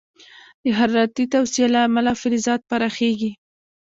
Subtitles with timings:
[0.63, 3.31] د حرارتي توسعې له امله فلزات پراخېږي.